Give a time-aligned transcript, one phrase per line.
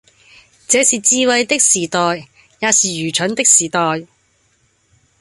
[0.67, 2.27] 這是智慧的時代，
[2.59, 4.07] 也是愚蠢的時代，